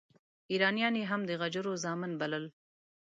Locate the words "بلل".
2.21-2.45